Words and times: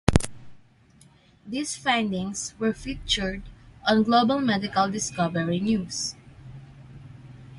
These 1.45 1.77
findings 1.77 2.55
were 2.57 2.73
featured 2.73 3.43
on 3.87 4.01
Global 4.01 4.39
Medical 4.41 4.89
Discovery 4.89 5.59
news. 5.59 6.15